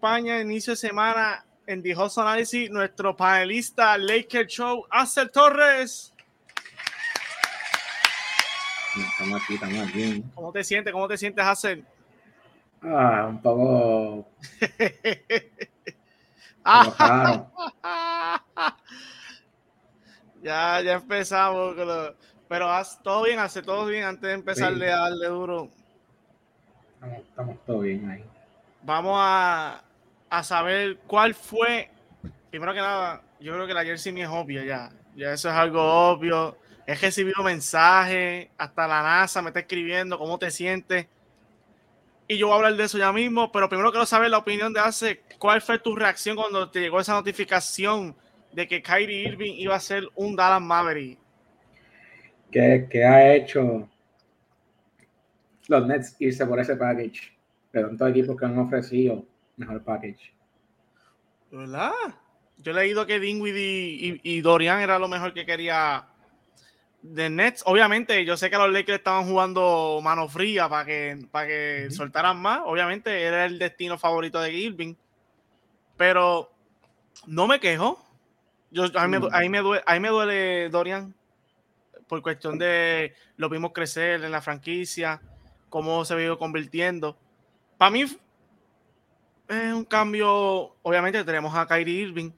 [0.00, 6.14] acompaña inicio de semana en The Hustle Analysis nuestro panelista Laker Show, Axel Torres.
[8.96, 10.24] Estamos aquí, estamos aquí.
[10.34, 10.92] ¿Cómo te sientes?
[10.94, 11.84] ¿Cómo te sientes, Axel?
[12.82, 14.26] Ah, un poco.
[20.42, 21.74] Ya, ya empezamos.
[22.48, 24.92] Pero haz todo bien, hace todo bien antes de empezarle Sí.
[24.92, 25.68] a darle duro.
[26.94, 28.24] Estamos, estamos todo bien ahí.
[28.82, 29.82] Vamos a,
[30.30, 31.90] a saber cuál fue.
[32.50, 34.90] Primero que nada, yo creo que la jersey mía es obvia ya.
[35.16, 36.56] Ya eso es algo obvio.
[36.86, 41.06] He recibido mensajes, hasta la NASA me está escribiendo cómo te sientes.
[42.26, 44.72] Y yo voy a hablar de eso ya mismo, pero primero quiero saber la opinión
[44.72, 45.20] de Hace.
[45.38, 48.14] ¿Cuál fue tu reacción cuando te llegó esa notificación
[48.52, 51.18] de que Kyrie Irving iba a ser un Dallas Maverick?
[52.52, 53.88] ¿Qué, qué ha hecho
[55.66, 57.32] los Nets irse por ese package?
[57.72, 59.24] De tantos equipos que han ofrecido
[59.60, 60.32] mejor package.
[61.50, 61.92] ¿Verdad?
[62.58, 66.06] Yo he leído que Dinwiddie y, y Dorian era lo mejor que quería
[67.02, 67.62] de Nets.
[67.66, 72.40] Obviamente, yo sé que los Lakers estaban jugando mano fría para que, para que soltaran
[72.40, 72.60] más.
[72.64, 74.94] Obviamente, era el destino favorito de Irving.
[75.96, 76.50] Pero
[77.26, 78.04] no me quejo.
[78.70, 79.34] Yo, a, mí me, Mm.
[79.34, 81.14] a mí me duele, a mí me duele Dorian
[82.06, 85.20] por cuestión de lo vimos crecer en la franquicia,
[85.68, 87.16] cómo se vio convirtiendo.
[87.78, 88.04] Para mí
[89.50, 90.76] es un cambio.
[90.82, 92.30] Obviamente tenemos a Kyrie Irving.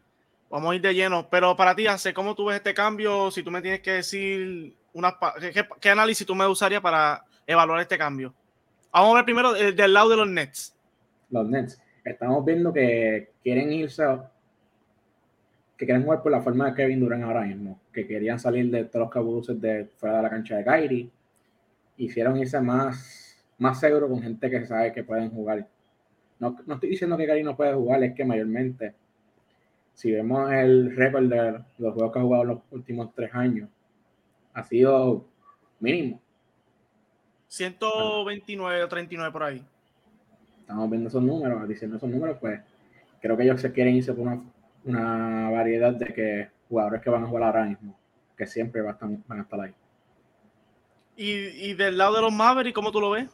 [0.51, 1.29] Vamos a ir de lleno.
[1.31, 3.31] Pero para ti, Ace, ¿cómo tú ves este cambio?
[3.31, 6.81] Si tú me tienes que decir unas pa- ¿qué, qué- qué análisis tú me usarías
[6.83, 8.35] para evaluar este cambio?
[8.93, 10.75] Vamos a ver primero eh, del lado de los Nets.
[11.31, 11.81] Los Nets.
[12.05, 14.05] Estamos viendo que quieren irse,
[15.77, 18.85] que quieren jugar por la forma de Kevin Durant ahora mismo, que querían salir de
[18.85, 21.11] todos los cabuces de fuera de la cancha de Kyrie.
[21.97, 25.67] Hicieron irse más, más seguro con gente que sabe que pueden jugar.
[26.39, 28.95] No, no estoy diciendo que Kyrie no puede jugar, es que mayormente,
[29.95, 33.69] si vemos el récord de los juegos que ha jugado en los últimos tres años,
[34.55, 35.25] ha sido
[35.81, 36.21] mínimo.
[37.49, 39.63] 129 o 39 por ahí.
[40.61, 42.61] estamos viendo esos números, diciendo esos números, pues
[43.21, 44.43] creo que ellos se quieren irse por una,
[44.85, 47.97] una variedad de que jugadores que van a jugar ahora mismo,
[48.37, 49.75] que siempre van a estar, van a estar ahí.
[51.17, 51.31] Y,
[51.71, 53.29] y del lado de los Mavericks, ¿cómo tú lo ves?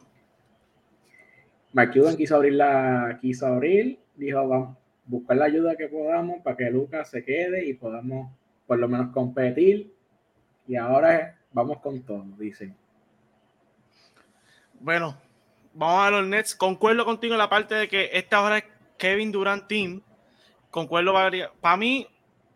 [1.73, 4.77] Mark Cuban quiso abrir la, quiso abrir, dijo vamos
[5.09, 8.31] buscar la ayuda que podamos para que Lucas se quede y podamos
[8.67, 9.91] por lo menos competir.
[10.67, 12.75] Y ahora vamos con todo, dicen.
[14.79, 15.17] Bueno,
[15.73, 16.55] vamos a los Nets.
[16.55, 18.65] Concuerdo contigo en la parte de que esta ahora es
[18.97, 20.01] Kevin Durant Team.
[20.69, 21.13] Concuerdo
[21.59, 22.07] Para mí,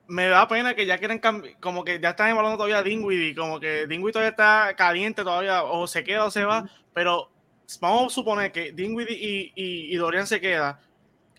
[0.08, 1.20] me da pena que ya quieren
[1.60, 5.64] como que ya están evaluando todavía a Dinwiddie, como que Dinwiddie todavía está caliente todavía,
[5.64, 7.32] o se queda o se va, pero
[7.80, 10.80] vamos a suponer que Dinwiddie y, y, y Dorian se queda,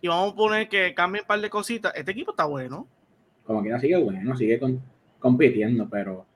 [0.01, 1.93] y vamos a poner que cambien un par de cositas.
[1.95, 2.87] Este equipo está bueno.
[3.45, 4.83] Como que sigue bueno, sigue con-
[5.19, 6.27] compitiendo, pero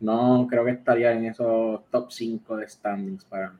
[0.00, 3.58] no creo que estaría en esos top 5 de standings para mí.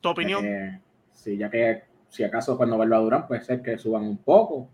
[0.00, 0.42] ¿Tu opinión?
[0.42, 0.80] que-
[1.12, 4.68] sí, ya que si acaso cuando vuelva a durar puede ser que suban un poco,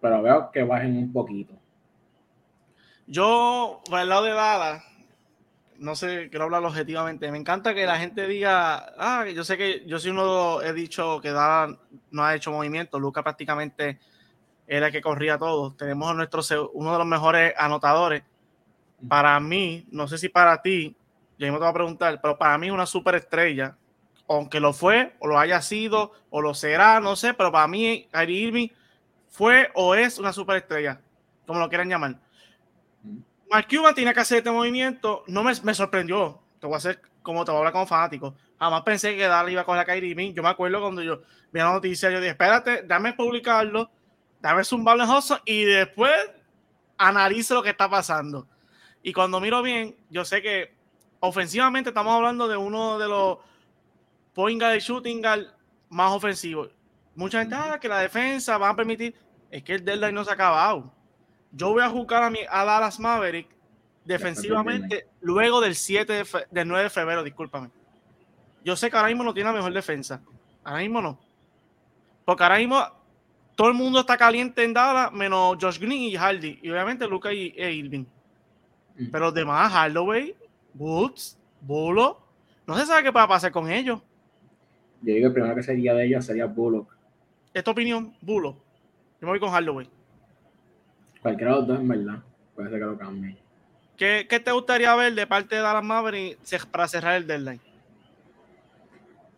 [0.00, 1.54] pero veo que bajen un poquito.
[3.06, 4.84] Yo, por el lado de Dallas,
[5.80, 7.32] no sé, quiero hablar objetivamente.
[7.32, 11.20] Me encanta que la gente diga, ah, yo sé que yo soy uno, he dicho
[11.22, 11.78] que Dallas
[12.10, 13.00] no ha hecho movimiento.
[13.00, 13.98] Luca prácticamente
[14.66, 15.72] era el que corría todo.
[15.72, 18.22] Tenemos a nuestro, uno de los mejores anotadores.
[19.08, 20.94] Para mí, no sé si para ti,
[21.38, 23.74] yo mismo te voy a preguntar, pero para mí es una superestrella.
[24.28, 28.06] Aunque lo fue, o lo haya sido, o lo será, no sé, pero para mí,
[28.12, 28.68] Kyrie Irving
[29.30, 31.00] fue o es una superestrella,
[31.46, 32.16] como lo quieran llamar.
[33.50, 35.24] Mark Cuban tiene que hacer este movimiento.
[35.26, 36.40] No me, sorprendió.
[36.60, 38.34] Te voy a hacer como te voy a hablar como fanático.
[38.58, 40.32] Jamás pensé que Dallas iba a coger a Kyrie Irving.
[40.32, 41.20] Yo me acuerdo cuando yo
[41.52, 43.90] vi la noticia, yo dije, espérate, dame publicarlo,
[44.40, 45.10] dame zumbarlo en
[45.44, 46.12] y después
[46.96, 48.46] analice lo que está pasando.
[49.02, 50.74] Y cuando miro bien, yo sé que
[51.18, 53.38] ofensivamente estamos hablando de uno de los
[54.32, 55.46] point guard shooting guard
[55.88, 56.70] más ofensivos.
[57.16, 59.14] Mucha gente, ah, que la defensa va a permitir.
[59.50, 60.92] Es que el deadline no se ha acabado.
[61.52, 63.48] Yo voy a jugar a, mi, a Dallas Maverick
[64.04, 67.70] defensivamente luego del 7 de fe- del 9 de febrero, discúlpame.
[68.64, 70.20] Yo sé que ahora mismo no tiene la mejor defensa.
[70.64, 71.18] Ahora mismo no.
[72.24, 72.82] Porque ahora mismo
[73.56, 76.58] todo el mundo está caliente en Dallas, menos Josh Green y Hardy.
[76.62, 78.04] Y obviamente Luca y, e Irving.
[79.10, 80.34] Pero los demás, Hardaway,
[80.74, 82.20] Woods, Bulo,
[82.66, 84.00] no se sabe qué va a pasar con ellos.
[85.02, 86.94] Yo digo que el primero que sería de ellos sería Bullock.
[87.54, 88.52] Esta opinión, Bulo.
[89.20, 89.88] Yo me voy con Hardaway.
[91.22, 92.22] Cualquiera de los dos, en verdad.
[92.54, 93.36] Puede ser que lo cambie.
[93.96, 97.60] ¿Qué, qué te gustaría ver de parte de Dallas Mavericks para cerrar el deadline?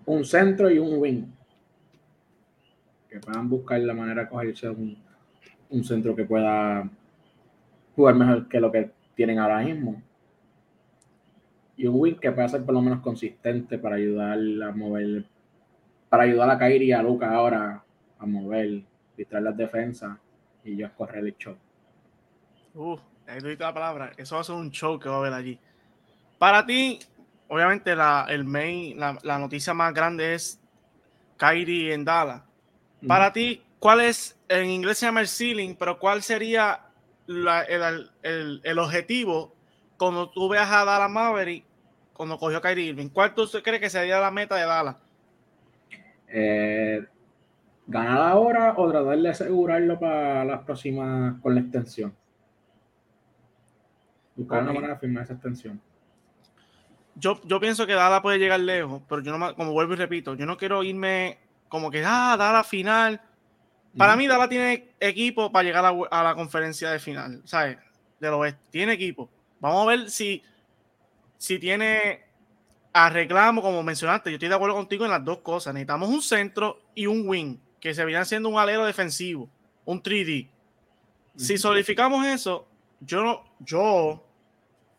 [0.06, 1.24] Un centro y un wing.
[3.08, 4.96] Que puedan buscar la manera de cogerse un,
[5.70, 6.88] un centro que pueda
[7.96, 10.00] jugar mejor que lo que tienen ahora mismo.
[11.76, 15.24] Y un wing que pueda ser por lo menos consistente para ayudar a mover,
[16.08, 17.82] para ayudar a Kyrie y a Luca ahora
[18.18, 18.82] a mover,
[19.16, 20.18] distraer las defensas
[20.62, 21.56] y yo a correr el show.
[22.74, 22.96] Uh,
[23.26, 24.12] ahí tú dijiste la palabra.
[24.16, 25.58] Eso va a ser un show que va a haber allí.
[26.38, 26.98] Para ti,
[27.48, 30.58] obviamente, la, el main, la, la noticia más grande es
[31.36, 32.42] Kyrie en Dallas.
[33.06, 36.80] Para ti, ¿cuál es, en inglés se llama el ceiling, pero cuál sería
[37.26, 39.52] la- el, el- el objetivo
[39.96, 41.64] cuando tú veas a Dallas Maverick
[42.12, 43.08] cuando cogió a Kyrie Irving?
[43.08, 44.96] ¿Cuál tú crees que sería la meta de Dallas?
[46.28, 47.04] Eh,
[47.86, 52.14] ganar ahora o tratar de asegurarlo para las próximas con la extensión.
[54.36, 55.80] Buscar una manera de firmar esa extensión.
[57.14, 60.34] Yo, yo pienso que Dallas puede llegar lejos, pero yo no, como vuelvo y repito,
[60.34, 61.38] yo no quiero irme
[61.68, 63.20] como que, ah, Dallas final.
[63.96, 67.76] Para mí, Dallas tiene equipo para llegar a, la- a la conferencia de final, ¿sabes?
[68.18, 68.60] Del oeste.
[68.70, 69.28] Tiene equipo.
[69.60, 70.42] Vamos a ver si,
[71.36, 72.24] si tiene
[72.94, 74.30] a reclamo, como mencionaste.
[74.30, 75.74] Yo estoy de acuerdo contigo en las dos cosas.
[75.74, 79.50] Necesitamos un centro y un wing, que se viene siendo un alero defensivo,
[79.84, 80.48] un 3D.
[81.36, 82.66] Si solidificamos eso,
[83.04, 84.24] yo no, yo,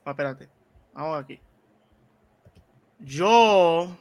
[0.05, 0.49] ah, espérate,
[0.93, 1.39] vamos aquí.
[2.99, 3.95] Yo,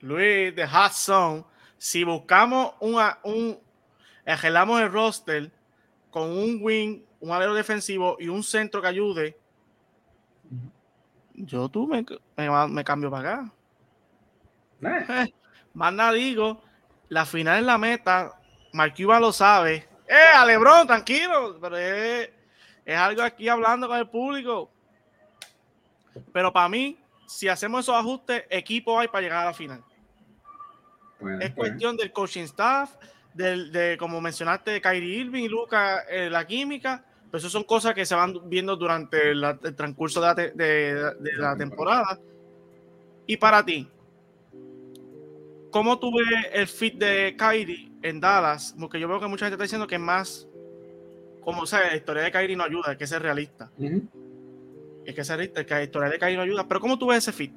[0.00, 1.44] Luis de Zone,
[1.78, 3.58] si buscamos una, un,
[4.26, 5.50] arreglamos el roster
[6.10, 9.38] con un wing, un alero defensivo y un centro que ayude,
[11.34, 12.04] yo tú me,
[12.36, 13.52] me, me cambio para acá.
[14.82, 15.34] Eh, Eh,
[15.74, 16.62] más nada digo,
[17.08, 18.38] la final es la meta,
[18.72, 19.88] Mark Cuban lo sabe.
[20.06, 21.58] ¡Eh, a Lebron, tranquilo!
[21.60, 22.30] Pero es,
[22.92, 24.70] es algo aquí hablando con el público.
[26.32, 29.84] Pero para mí, si hacemos esos ajustes, equipo hay para llegar a la final.
[31.20, 31.52] Es puede.
[31.54, 32.94] cuestión del coaching staff,
[33.34, 37.04] del, de, como mencionaste, de Kyrie Irving y Luca, eh, la química.
[37.30, 40.50] Pero eso son cosas que se van viendo durante la- el transcurso de la, te-
[40.52, 42.18] de- de la temporada.
[43.26, 43.86] Y para ti,
[45.70, 48.74] ¿cómo tú ves el fit de Kyrie en Dallas?
[48.80, 50.47] Porque yo veo que mucha gente está diciendo que es más,
[51.40, 53.70] como o sea, la historia de Kyrie no ayuda, hay que ser realista.
[55.06, 56.66] Hay que ser realista, que la historia de Kyrie no ayuda.
[56.68, 57.52] Pero ¿cómo tú ves ese fit?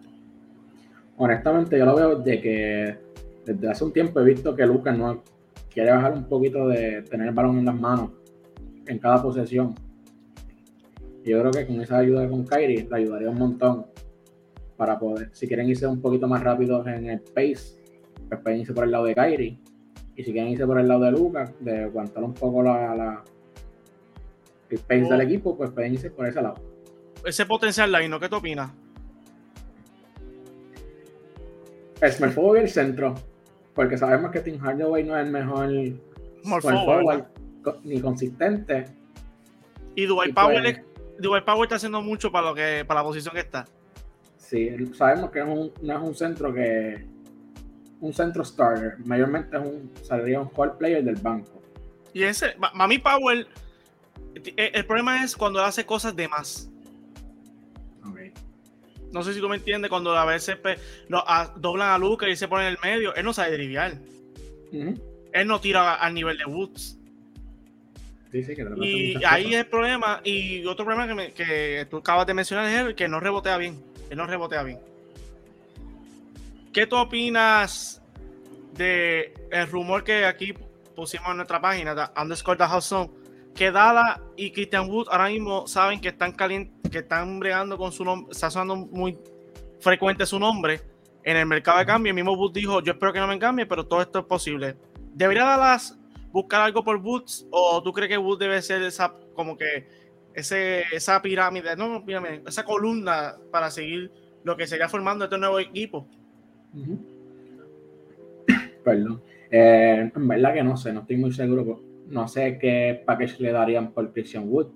[1.17, 2.97] Honestamente, yo lo veo de que
[3.45, 5.23] desde hace un tiempo he visto que Lucas no
[5.73, 8.11] quiere bajar un poquito de tener el balón en las manos
[8.87, 9.75] en cada posesión.
[11.23, 13.85] Y yo creo que con esa ayuda con Kyrie le ayudaría un montón
[14.75, 17.79] para poder, si quieren irse un poquito más rápidos en el pace,
[18.27, 19.59] pues pueden irse por el lado de Kyrie.
[20.15, 23.23] Y si quieren irse por el lado de Lucas, de aguantar un poco la, la-
[24.75, 25.21] el pace Oh.
[25.21, 26.55] equipo, pues pueden irse por ese lado.
[27.25, 28.19] Ese potencial line, ¿no?
[28.19, 28.71] ¿Qué tú opinas?
[32.11, 33.15] Small forward y el centro,
[33.75, 35.69] porque sabemos que Tim Hardaway no es el mejor
[36.43, 37.23] small forward,
[37.83, 38.85] ni consistente.
[39.95, 43.03] Y Dwight Powell, pues- es- Dwight Powell está haciendo mucho para lo que para la
[43.05, 43.67] posición que está.
[44.37, 47.05] Sí, sabemos que es un- no es un centro que
[47.99, 51.61] un centro starter, mayormente es un saldría un core player del banco.
[52.13, 53.45] Y ese, ma- Mami Powell,
[54.35, 56.67] el problema es cuando hace cosas de más.
[59.11, 60.57] No sé si tú me entiendes, cuando a veces
[61.11, 63.97] a- doblan a Luca y se pone en el medio, él no sabe driviar.
[65.33, 66.97] Él no tira al nivel de Woods.
[68.31, 70.21] Sí, que Y ahí es el problema.
[70.23, 73.57] Y otro problema que, me- que tú acabas de mencionar es el que no rebotea
[73.57, 73.77] bien.
[74.09, 74.79] Él no rebotea bien.
[76.71, 78.01] ¿Qué tú opinas
[78.77, 80.53] de el rumor que aquí
[80.95, 82.85] pusimos en nuestra página, de underscore the house
[83.55, 87.91] que Dala y Christian Wood ahora mismo saben que están calientes, que están bregando con
[87.91, 89.17] su nombre, está sonando muy
[89.79, 90.81] frecuente su nombre
[91.23, 92.11] en el mercado de cambio.
[92.11, 94.75] El mismo Wood dijo, yo espero que no me cambie, pero todo esto es posible.
[95.13, 95.97] ¿Debería Dallas
[96.31, 99.87] buscar algo por Woods o tú crees que Woods debe ser esa como que
[100.33, 104.11] ese, esa pirámide, no, pirámide, esa columna para seguir
[104.43, 106.07] lo que sería formando este nuevo equipo?
[106.73, 106.99] Ujú.
[108.83, 109.21] Perdón.
[109.49, 111.90] Eh, en verdad que no sé, no estoy muy seguro.
[112.11, 114.67] No sé qué package le darían por Christian Wood.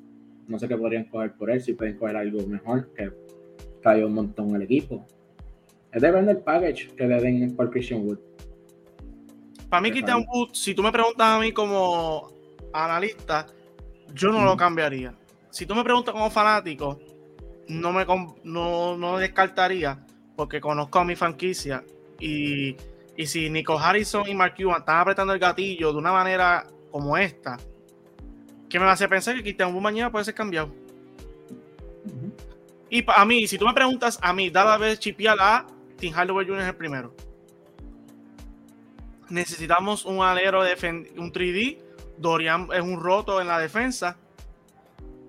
[0.48, 3.12] No sé qué podrían coger por él, si pueden coger algo mejor, que
[3.82, 5.06] trae un montón el equipo.
[5.92, 8.20] Es depende del package que le den por Christian Wood.
[9.70, 10.25] Para mí, Christian.
[10.25, 12.32] Wood, si tú me preguntas a mí como
[12.72, 13.48] analista,
[14.13, 15.13] yo no lo cambiaría.
[15.50, 17.00] Si tú me preguntas como fanático,
[17.68, 18.06] no me
[18.44, 20.06] no, no descartaría,
[20.38, 21.84] porque conozco a mi franquicia
[22.18, 22.77] y,
[23.18, 27.17] y si Nico Harrison y Mark Cuban están apretando el gatillo de una manera como
[27.17, 27.57] esta,
[28.69, 30.73] ¿qué me hace pensar que Cristian mañana puede ser cambiado?
[32.89, 36.47] Y a mí, si tú me preguntas a mí, dada vez chipiar a Tim Hardaway
[36.47, 36.61] Jr.
[36.61, 37.13] es el primero.
[39.27, 40.71] Necesitamos un alero de
[41.17, 41.79] un 3D.
[42.17, 44.15] Dorian es un roto en la defensa.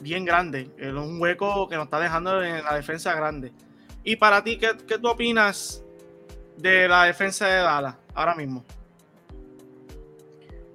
[0.01, 0.71] Bien grande.
[0.79, 3.53] Es un hueco que nos está dejando en la defensa grande.
[4.05, 5.83] Y para ti, ¿qué, qué tú opinas
[6.59, 8.65] de la defensa de Dallas ahora mismo?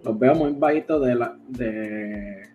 [0.03, 2.49] Los veo muy bajitos de la de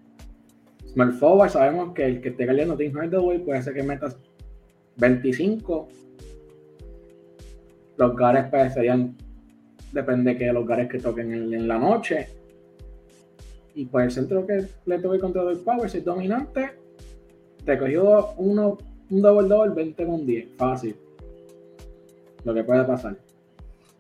[0.93, 1.51] Small Forward.
[1.51, 4.17] Sabemos que el que esté cayendo Tim Hardaway puede ser que metas
[4.97, 5.89] 25.
[7.97, 9.17] Los gares pues, serían,
[9.93, 12.29] depende que los gares que toquen en, la noche.
[13.75, 16.71] Y pues el centro que le toque contra el Power, si es dominante,
[17.65, 18.79] te cogió uno,
[19.11, 20.49] un double double 20 con 10.
[20.57, 20.97] Fácil.
[22.45, 23.17] Lo que puede pasar.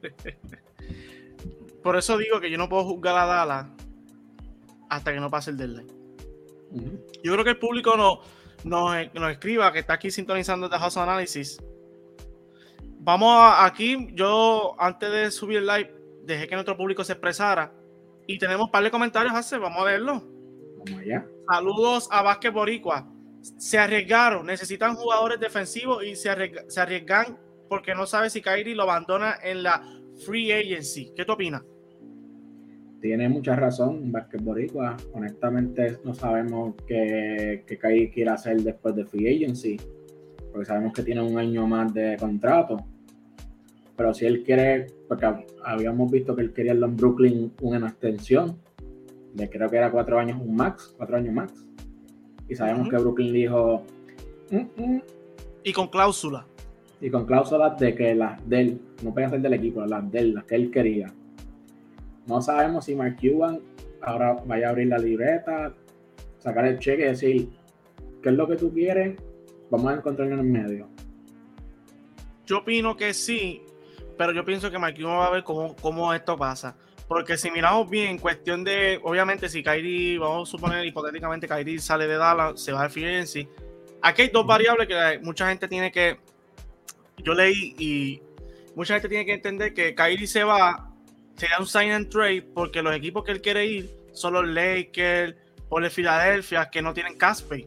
[1.86, 3.66] Por eso digo que yo no puedo juzgar a Dallas
[4.90, 5.86] hasta que no pase el deadline.
[7.22, 8.20] Yo creo que el público no,
[8.64, 11.58] nos, nos escriba, que está aquí sintonizando The House Analysis.
[12.98, 17.72] Vamos a- aquí, yo antes de subir el live, dejé que nuestro público se expresara.
[18.26, 20.24] Y tenemos un par de comentarios, hace, vamos a verlo.
[20.84, 21.24] Vamos allá.
[21.48, 23.06] Saludos a Vázquez Boricua.
[23.58, 27.38] Se arriesgaron, necesitan jugadores defensivos y se, arriesga- se arriesgan
[27.68, 29.82] porque no sabe si Kyrie lo abandona en la
[30.26, 31.12] free agency.
[31.14, 31.62] ¿Qué tú opinas?
[33.06, 34.96] Tiene mucha razón, Vázquez Boricua.
[35.12, 39.76] Honestamente, no sabemos qué, qué quiere hacer después de Free Agency,
[40.50, 42.84] porque sabemos que tiene un año más de contrato.
[43.96, 48.56] Pero si él quiere, porque hab- habíamos visto que él quería en Brooklyn una extensión,
[49.34, 51.64] de creo que era cuatro años un max, cuatro años max.
[52.48, 53.84] Y sabemos que Brooklyn dijo,
[54.50, 55.00] "Mm, mm",
[55.62, 56.44] Y con cláusula.
[57.00, 60.18] y con cláusulas de que las de él, no pueden ser del equipo, las de
[60.18, 61.12] él, las que él quería.
[62.26, 63.61] No sabemos si Mark Cuban
[64.02, 65.75] ahora vaya a abrir la libreta,
[66.38, 67.50] sacar el cheque y decir,
[68.23, 69.16] ¿qué es lo que tú quieres?
[69.71, 70.88] Vamos a encontrarnos en el medio.
[72.45, 73.62] Yo opino que sí,
[74.16, 76.76] pero yo pienso que Marquinhos va a ver cómo, cómo esto pasa.
[77.09, 82.06] Porque si miramos bien, cuestión de, obviamente, si Kyrie, vamos a suponer hipotéticamente Kyrie sale
[82.06, 83.49] de Dallas, se va a agency.
[84.02, 86.18] Aquí hay dos variables que mucha gente tiene que,
[87.18, 88.23] yo leí y
[88.75, 90.85] mucha gente tiene que entender que Kyrie se va,
[91.36, 95.34] sería un sign and trade porque los equipos que él quiere ir son los Lakers,
[95.68, 97.66] por el Philadelphia, que no tienen Casper.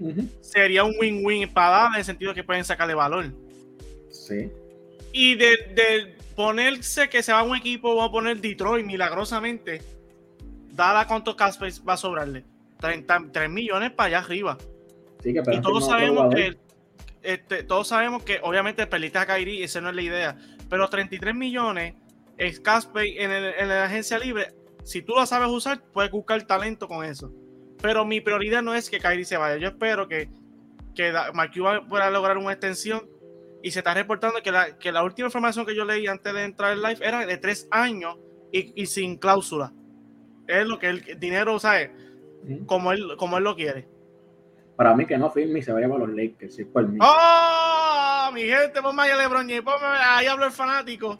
[0.00, 0.28] Ujú.
[0.40, 3.26] Sería un win-win para Dallas en el sentido que pueden sacarle valor.
[4.10, 4.50] Sí.
[5.12, 9.82] Y de, de ponerse que se va a un equipo, vamos a poner Detroit milagrosamente.
[10.72, 12.44] Dada cuánto Casper va a sobrarle.
[12.80, 14.58] 33 millones para allá arriba.
[15.22, 16.56] Sí, que Y todos sabemos que,
[17.22, 20.36] este, todos sabemos que obviamente perdiste a Kyrie, esa no es la idea.
[20.70, 21.94] Pero 33 millones
[22.38, 24.54] es Casper en, el- en la agencia libre.
[24.84, 27.30] Si tú lo sabes usar, puedes buscar talento con eso.
[27.82, 29.56] Pero mi prioridad no es que Kyrie se vaya.
[29.58, 30.30] Yo espero que,
[30.94, 33.06] que Mark Cuban pueda lograr una extensión.
[33.62, 36.44] Y se está reportando que la, que la última información que yo leí antes de
[36.44, 38.16] entrar en live era de tres años
[38.52, 39.72] y, y sin cláusula.
[40.46, 41.90] Es lo que el dinero, ¿sabes?
[42.66, 43.86] Como él, como él lo quiere.
[44.76, 46.66] Para mí que no firme y se vaya para los Lakers, es.
[47.00, 48.30] ¡Oh!
[48.32, 51.16] Mi gente, ponme ahí a LeBron James, ponme ahí hablo el fanático.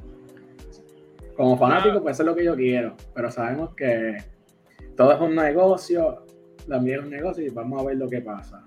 [1.39, 2.97] Como fanático, pues eso es lo que yo quiero.
[3.15, 4.17] Pero sabemos que
[4.97, 6.27] todo es un negocio,
[6.69, 8.67] también es un negocio y vamos a ver lo que pasa.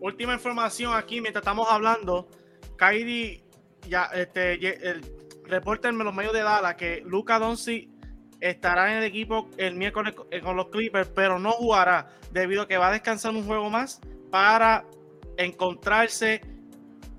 [0.00, 2.28] Última información aquí mientras estamos hablando.
[2.76, 3.42] Kyrie,
[3.88, 4.54] ya, este,
[4.88, 5.00] el,
[5.44, 7.88] reporta en los medios de Dallas que Luca Doncic
[8.40, 12.62] estará en el equipo el miércoles co- eh, con los Clippers, pero no jugará debido
[12.62, 14.84] a que va a descansar un juego más para
[15.36, 16.40] encontrarse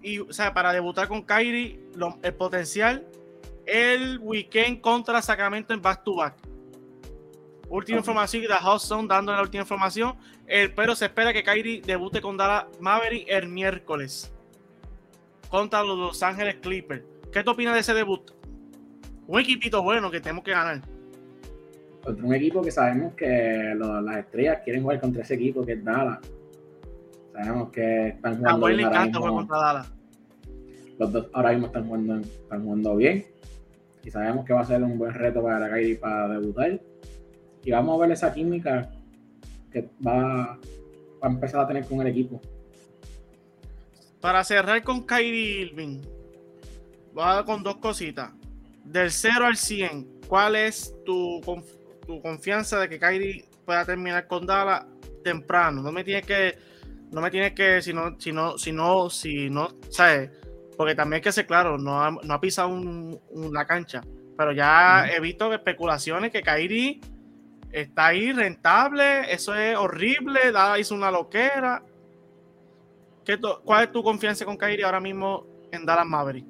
[0.02, 3.06] y, o sea, para debutar con Kyrie, lo- el potencial
[3.66, 6.36] el weekend contra Sacramento en back to back.
[7.70, 8.02] Última Ok.
[8.04, 10.16] información The Zone dando la última información.
[10.46, 14.32] El, pero se espera que Kyrie debute con Dallas Maverick el miércoles
[15.50, 17.04] contra los Los Ángeles Clippers.
[17.32, 18.32] ¿Qué tú opinas de ese debut?
[19.28, 20.82] Un equipito bueno que tenemos que ganar.
[22.04, 25.74] Contra un equipo que sabemos que lo- las estrellas quieren jugar contra ese equipo que
[25.74, 26.20] es Dallas.
[27.32, 29.94] Sabemos que están A jugando Juan le encanta jugar contra Dallas.
[31.00, 33.26] Los dos ahora mismo están jugando, están jugando bien.
[34.04, 36.80] Y sabemos que va a ser un buen reto para Kyrie para debutar.
[37.64, 38.92] Y vamos a ver esa química
[39.72, 40.60] que va,
[41.22, 42.42] va a empezar a tener con el equipo.
[44.20, 46.02] Para cerrar con Kyrie Irving,
[47.14, 48.32] voy a dar con dos cositas.
[48.84, 51.42] Del 0 al 100, ¿cuál es tu,
[52.06, 54.86] tu confianza de que Kyrie pueda terminar con Dallas
[55.24, 55.82] temprano?
[55.82, 56.58] No me tienes que,
[57.12, 60.32] no me tienes que, si no, si no, si no, si no, ¿sabes?
[60.78, 64.02] Porque también hay que ser claro, no ha, no ha pisado un- un- la cancha.
[64.38, 67.00] Pero ya he visto especulaciones que Kairi
[67.72, 71.84] está ahí rentable, eso es horrible, Dada hizo una loquera.
[73.24, 76.46] ¿Qué ¿Cuál es tu confianza con Kairi ahora mismo en Dallas Maverick?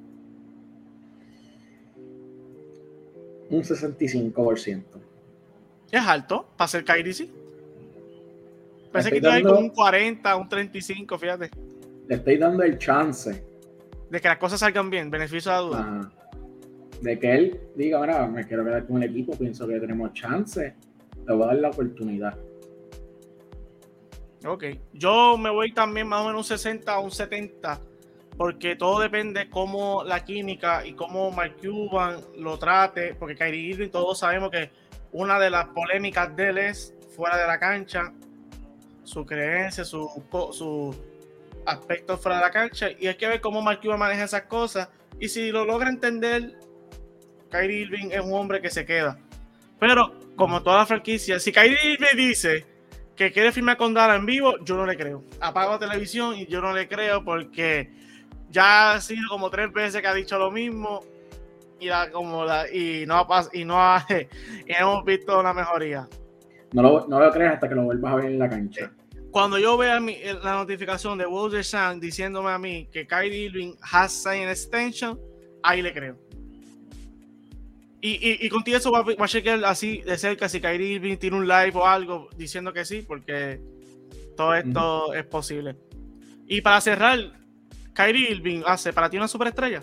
[3.49, 4.83] Un 65%.
[5.91, 7.31] Es alto para ser Kairi, sí.
[8.91, 11.51] Pensé que iba a ir como un 40, un 35, fíjate.
[12.07, 13.43] Le estoy dando el chance
[14.13, 15.79] De que las cosas salgan bien, beneficio de la duda.
[15.79, 16.11] ajá,
[17.01, 20.75] de que él diga, ahora me quiero quedar con el equipo, pienso que tenemos chance,
[21.25, 22.37] le voy a dar la oportunidad.
[24.45, 24.65] Ok.
[24.93, 27.81] Yo me voy también más o menos un 60 o un 70,
[28.37, 33.89] porque todo depende cómo la química y cómo Mark Cuban lo trate, porque Kyrie Irving
[33.89, 34.69] todos sabemos que
[35.11, 38.13] una de las polémicas de él es fuera de la cancha,
[39.03, 40.07] su creencia, su
[41.65, 44.89] aspecto fuera de la cancha, y hay que ver cómo Mark Cuban maneja esas cosas,
[45.19, 46.57] y si lo logra entender,
[47.49, 49.17] Kyrie Irving es un hombre que se queda.
[49.79, 52.65] Pero, como toda la franquicia, si Kyrie Irving dice
[53.15, 55.23] que quiere firmar con Dara en vivo, yo no le creo.
[55.39, 57.91] Apago la televisión y yo no le creo porque
[58.49, 61.01] ya ha sido como tres veces que ha dicho lo mismo
[61.79, 64.05] y, la- como la- y no ha y no ha-
[64.67, 66.07] y hemos visto una mejoría.
[66.71, 68.91] No lo, no lo creas hasta que lo vuelvas a ver en la cancha.
[69.33, 73.73] Cuando yo vea mi- la notificación de Walter Shang diciéndome a mí que Kyrie Irving
[73.81, 75.19] has signed an extension,
[75.63, 76.15] ahí le creo.
[77.99, 80.93] Y, y, y contigo eso va, a- va a chequear así de cerca si Kyrie
[80.97, 83.59] Irving tiene un live o algo diciendo que sí, porque
[84.37, 85.75] todo esto es posible.
[86.45, 87.17] Y para cerrar,
[87.95, 89.81] Kyrie Irving hace para ti una superestrella.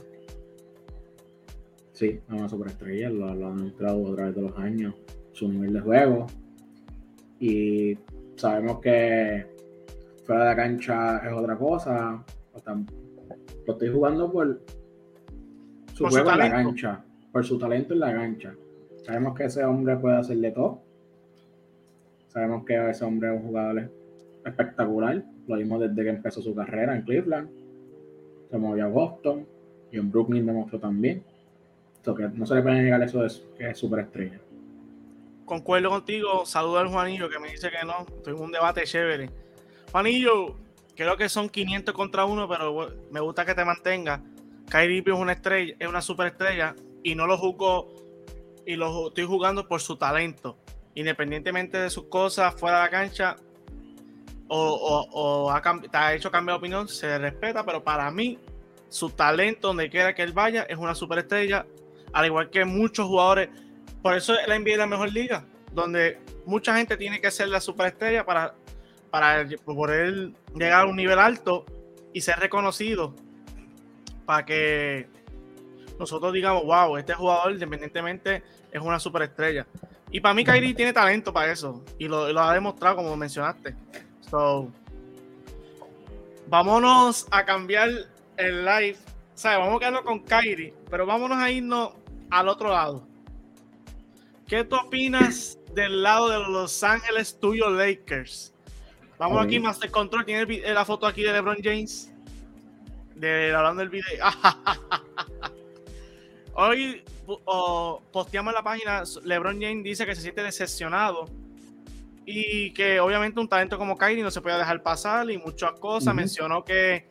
[1.93, 4.95] Sí, es una superestrella, lo, lo han entrado a través de los años,
[5.33, 6.27] su nivel de juego.
[7.41, 7.97] Y
[8.41, 9.47] sabemos que
[10.25, 12.25] fuera de la cancha es otra cosa.
[13.67, 14.61] Lo estoy jugando por
[15.93, 18.55] su Por su juego en la cancha, por su talento en la cancha.
[19.05, 20.81] Sabemos que ese hombre puede hacerle todo.
[22.29, 23.91] Sabemos que ese hombre es un jugador
[24.45, 25.23] espectacular.
[25.47, 27.51] Lo vimos desde que empezó su carrera en Cleveland.
[28.51, 29.47] Se movió a Boston
[29.93, 31.23] y en Brooklyn demostró también.
[32.03, 34.41] So que no se le puede negar eso de que es superestrella.
[35.51, 36.47] Concuerdo contigo.
[36.47, 38.07] Saludo al Juanillo que me dice que no.
[38.19, 39.31] Estoy en un debate chévere.
[39.91, 40.55] Juanillo,
[40.95, 44.23] creo que son 500 contra uno, pero bueno, me gusta que te mantenga.
[44.71, 47.93] Kyrie es una estrella, es una superestrella y no lo juzgo
[48.65, 50.57] y lo estoy jugando por su talento,
[50.95, 53.37] independientemente de sus cosas fuera de la cancha
[54.47, 55.61] o, ha,
[55.91, 58.39] te ha hecho cambiar de opinión, se respeta, pero para mí
[58.89, 61.67] su talento donde quiera que él vaya es una superestrella,
[62.13, 63.49] al igual que muchos jugadores.
[64.03, 67.61] Por eso la NBA es la mejor liga, donde mucha gente tiene que ser la
[67.61, 68.55] superestrella para,
[69.11, 71.67] para poder llegar a un nivel alto
[72.13, 73.15] y ser reconocido
[74.25, 75.09] para que
[75.99, 79.67] nosotros digamos, wow, este jugador independientemente es una superestrella.
[80.11, 83.17] Y para mí Kyrie tiene talento para eso y lo, y lo ha demostrado como
[83.17, 83.75] mencionaste.
[84.31, 84.73] So,
[86.49, 87.91] vámonos a cambiar
[88.37, 88.97] el live.
[89.35, 91.93] O sea, vamos a quedarnos con Kyrie, pero vámonos a irnos
[92.31, 93.07] al otro lado.
[94.51, 98.53] ¿Qué tú opinas del lado de los Ángeles tuyo Lakers?
[99.17, 100.25] Vamos aquí, Master Control.
[100.25, 102.13] Tiene el vi- la foto aquí de LeBron James.
[103.15, 104.09] De hablando del video.
[106.55, 107.05] Hoy
[107.45, 109.05] oh, posteamos en la página.
[109.23, 111.27] LeBron James dice que se siente decepcionado.
[112.27, 116.13] Y que obviamente un talento como Kyrie no se puede dejar pasar y muchas cosas.
[116.13, 117.09] Mencionó que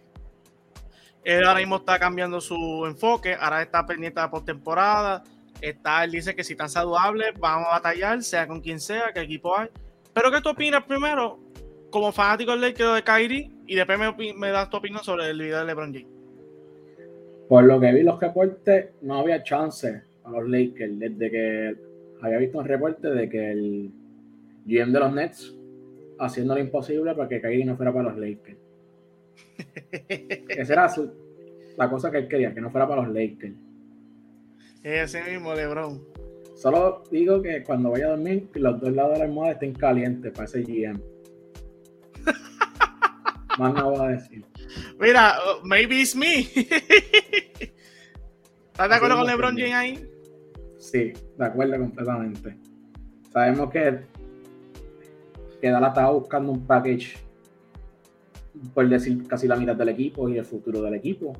[1.23, 3.34] él ahora mismo está cambiando su enfoque.
[3.34, 5.23] Ahora está pendiente de la postemporada.
[5.62, 9.22] Está, él dice que si están saludables, vamos a batallar, sea con quien sea, que
[9.22, 9.67] equipo hay.
[10.13, 11.39] Pero ¿qué tú opinas primero,
[11.89, 13.52] como fanático del Lakers de Kyrie?
[13.67, 14.00] Y después
[14.38, 16.08] me, das tu opinión sobre el video de LeBron James.
[17.48, 21.76] Por lo que vi los reportes, no había chance a los Lakers desde que
[22.22, 23.91] había visto un reporte de que el
[24.65, 25.56] GM de los Nets
[26.19, 28.58] haciendo lo imposible para que Kyrie no fuera para los Lakers.
[30.50, 31.12] Esa era su-
[31.78, 33.54] la cosa que él quería, que no fuera para los Lakers.
[34.84, 36.02] Ese mismo LeBron.
[36.56, 40.32] Solo digo que cuando vaya a dormir, los dos lados de la almohada estén calientes
[40.32, 41.00] para ese GM.
[43.60, 44.46] Más no voy a decir.
[45.00, 46.39] Mira, uh, maybe it's me.
[48.72, 49.58] ¿Estás de acuerdo con LeBron.
[49.58, 50.10] James ahí?
[50.78, 52.58] Sí, de acuerdo completamente.
[53.32, 54.00] Sabemos que,
[55.62, 57.18] que Dallas estaba buscando un package,
[58.74, 61.34] por decir casi la mitad del equipo y el futuro del equipo.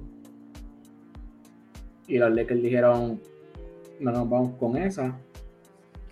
[2.10, 3.22] Y los Lakers dijeron,
[4.02, 5.18] no nos vamos con esa.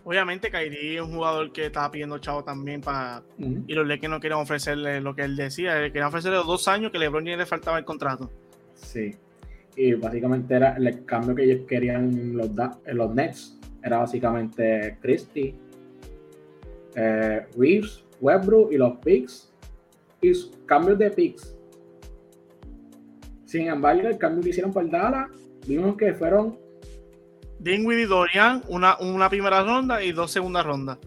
[0.06, 3.24] Obviamente, Kyrie es un jugador que estaba pidiendo chavo también para.
[3.38, 5.78] Y los Lakers no querían ofrecerle lo que él decía.
[5.84, 8.30] Él quería ofrecerle los dos años que LeBron James le faltaba el contrato.
[8.76, 9.16] Sí.
[9.76, 13.58] y básicamente era el cambio que ellos querían los, da- los Nets.
[13.84, 15.56] Era básicamente Christie,
[16.96, 19.52] eh, Reeves, Westbrook y los picks.
[20.22, 20.32] Y
[20.66, 21.56] cambios de picks.
[23.46, 25.30] Sin embargo, el cambio que hicieron por Dallas,
[25.68, 26.58] vimos que fueron
[27.60, 30.98] Dinwiddie y Dorian, una, una primera ronda y dos segundas rondas.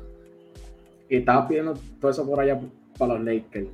[1.08, 2.60] y estaba pidiendo todo eso por allá
[2.98, 3.68] para los Lakers.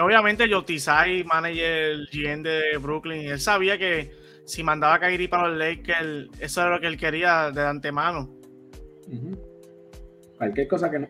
[0.00, 4.12] Obviamente, Yotisai, manager GM de Brooklyn, él sabía que
[4.44, 8.30] si mandaba a Kyrie para los Lakers, eso era lo que él quería de antemano.
[10.36, 11.08] Cualquier cosa que no.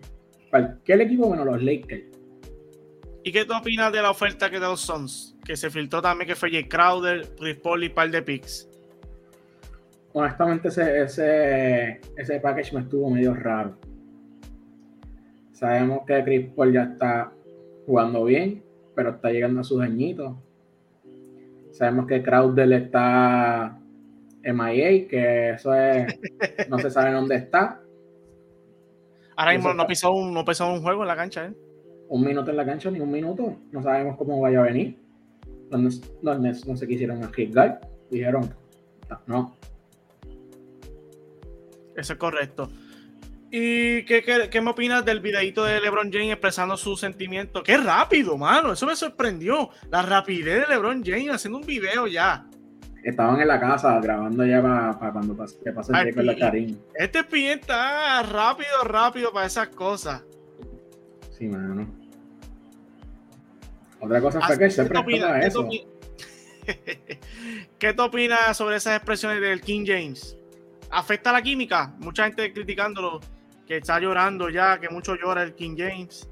[0.50, 2.04] Cualquier equipo menos los Lakers.
[3.24, 5.36] ¿Y qué tú opinas de la oferta que de los Suns?
[5.44, 8.68] Que se filtró también que fue Jay Crowder, Chris Paul y par de picks.
[10.12, 13.76] honestamente ese, ese, ese package me estuvo medio raro.
[15.52, 17.32] Sabemos que Chris Paul ya está
[17.86, 18.62] jugando bien,
[18.94, 20.36] pero está llegando a sus añitos.
[21.72, 23.78] Sabemos que Crowder está
[24.42, 26.18] MIA, que eso es,
[26.68, 27.80] no se sabe dónde está.
[29.36, 31.52] Ahora mismo no pisó, un, no pisó un juego en la cancha, ¿eh?
[32.08, 33.56] Un minuto en la cancha, ni un minuto.
[33.70, 34.98] No sabemos cómo vaya a venir.
[35.70, 37.80] Los los Nets no se quisieron arriesgar.
[38.10, 38.54] Dijeron,
[39.26, 39.54] no,
[41.96, 42.70] Eso es correcto.
[43.50, 47.62] ¿Y qué, qué, qué me opinas del videito de LeBron James expresando sus sentimientos?
[47.62, 48.72] ¡Qué rápido, mano!
[48.72, 49.70] Eso me sorprendió.
[49.90, 52.46] La rapidez de LeBron James haciendo un video ya.
[53.04, 56.76] estaban en la casa grabando ya para cuando pas- que pase el en la cariño.
[56.94, 60.22] Este pin está rápido, rápido para esas cosas.
[61.38, 61.86] Sí, mano.
[64.00, 65.68] Otra cosa fue que ¿Qué te eso.
[67.78, 70.36] ¿Qué te opinas sobre esas expresiones del King James?
[70.90, 71.94] ¿Afecta la química?
[71.98, 73.20] Mucha gente criticándolo,
[73.66, 76.28] que está llorando ya, que mucho llora el King James.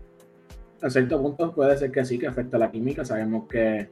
[0.82, 3.04] A cierto punto puede ser que sí, que afecta la química.
[3.04, 3.88] Sabemos que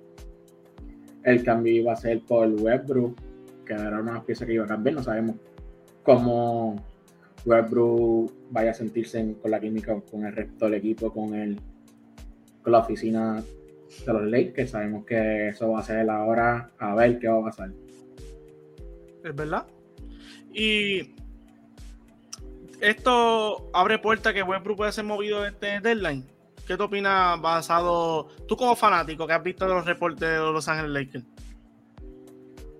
[1.22, 3.16] el cambio iba a ser por Westbrook,
[3.66, 4.96] que era una pieza que iba a cambiar.
[4.96, 5.36] No sabemos
[6.02, 6.84] cómo
[7.46, 11.58] Westbrook vaya a sentirse en- con la química con el resto del equipo, con el
[12.62, 13.42] con la oficina
[14.06, 14.70] de los Lakers.
[14.70, 17.70] Sabemos que eso va a ser ahora a ver qué va a pasar.
[19.24, 19.66] ¿Es verdad?
[20.52, 21.14] Y
[22.80, 26.24] esto abre puerta que Westbrook puede ser movido este deadline.
[26.66, 30.90] ¿Qué te opinas basado, tú como fanático que has visto los reportes de los Ángeles
[30.90, 31.24] Lakers?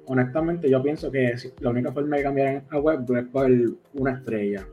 [0.06, 3.50] honestamente yo pienso que la única forma de cambiar a Westbrook es por
[3.94, 4.66] una estrella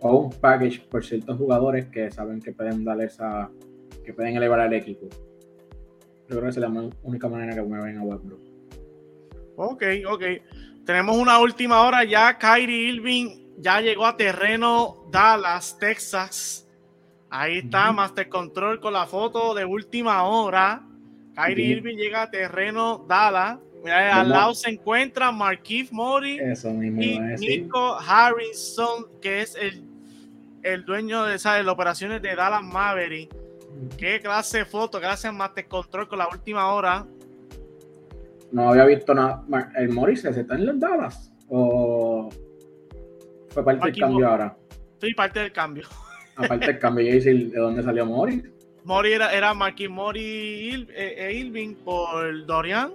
[0.00, 3.50] o un package por ciertos jugadores que saben que pueden darle esa
[4.04, 5.08] que pueden elevar al equipo
[6.28, 8.40] yo creo que esa es la única manera que mueven a Westbrook
[9.56, 10.22] Ok, ok.
[10.86, 12.38] Tenemos una última hora ya.
[12.38, 16.68] Kyrie Irving ya llegó a terreno Dallas, Texas.
[17.28, 17.90] Ahí está.
[17.90, 20.82] Master Control con la foto de última hora.
[21.34, 21.66] Kyrie.
[21.72, 23.58] Irving llega a terreno Dallas.
[23.82, 29.84] Mira, al lado se encuentra Marquise Mori eso mismo y Nico Harrison, que es el,
[30.62, 31.64] el dueño de, ¿sabes?
[31.64, 33.37] las operaciones de Dallas Maverick.
[33.96, 37.06] Qué clase de foto, gracias Master Control con la última hora.
[38.50, 39.44] no había visto nada
[39.76, 42.30] el Morris ese está en los Dallas o
[43.50, 44.56] fue parte del cambio ahora
[45.00, 45.86] Soy parte del cambio.
[46.36, 48.42] aparte del cambio yo de dónde salió Morris
[48.84, 52.90] Mori era, era Marquis Mori Il- eh, eh, Irving por Dorian.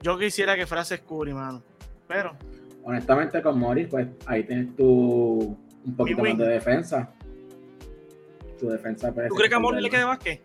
[0.00, 1.60] Yo quisiera que fuera Scurry, mano.
[2.06, 2.36] Pero,
[2.84, 7.12] honestamente con Morris pues ahí tienes tu un poquito más de defensa
[8.58, 10.42] tu defensa ¿tú ser crees que a Mori le quede básquet?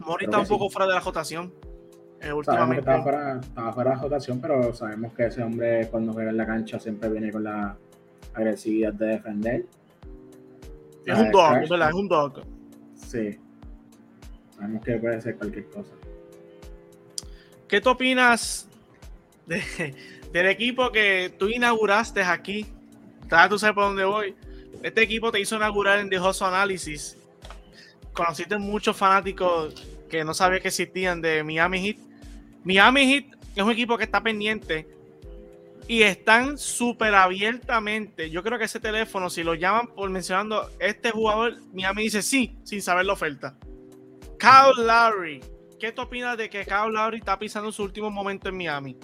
[0.00, 0.72] Mori está un poco sí.
[0.72, 1.52] fuera de la rotación.
[2.20, 2.80] eh, últimamente.
[2.80, 6.46] estaba fuera, estaba fuera de rotación, pero sabemos que ese hombre cuando juega en la
[6.46, 7.76] cancha siempre viene con la
[8.34, 9.66] agresividad de defender.
[11.06, 12.42] Es un dog, es verdad, es un dog.
[12.94, 13.38] Sí.
[14.54, 15.92] Sabemos que puede ser cualquier cosa.
[17.68, 18.68] ¿Qué tú opinas
[19.46, 19.94] de-
[20.32, 22.66] del equipo que tú inauguraste aquí?
[23.48, 24.34] Tú sabes por dónde voy.
[24.82, 27.16] Este equipo te hizo inaugurar en The Hustle Analysis.
[28.12, 29.74] Conociste muchos fanáticos
[30.08, 31.96] que no sabía que existían de Miami Heat.
[32.64, 33.24] Miami Heat
[33.56, 34.88] es un equipo que está pendiente
[35.86, 38.30] y están súper abiertamente.
[38.30, 42.56] Yo creo que ese teléfono, si lo llaman por mencionando este jugador, Miami dice sí,
[42.64, 43.56] sin saber la oferta.
[44.38, 45.40] Kyle Lowry.
[45.78, 48.96] ¿Qué tú opinas de que Kyle Lowry está pisando su último momento en Miami?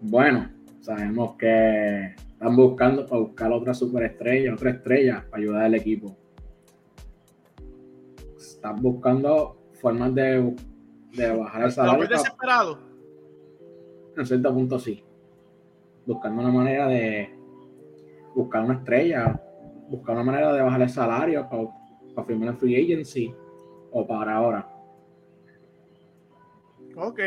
[0.00, 6.14] Bueno, sabemos que están buscando para buscar otra superestrella, otra estrella para ayudar al equipo.
[8.36, 10.54] Están buscando formas de,
[11.16, 12.06] de bajar el ¿Lo salario.
[12.08, 12.78] desesperado?
[14.18, 15.02] en cierto punto sí.
[16.04, 17.34] Buscando una manera de
[18.34, 19.42] buscar una estrella,
[19.88, 21.68] buscar una manera de bajar el salario para,
[22.14, 23.34] para firmar en free agency
[23.92, 24.68] o para ahora.
[26.96, 27.20] Ok.